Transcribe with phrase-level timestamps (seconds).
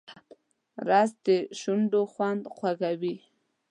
[0.87, 1.27] رس د
[1.59, 3.15] شونډو خوند خوږوي